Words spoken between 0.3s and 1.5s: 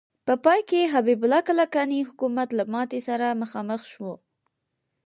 پای کې حبیب الله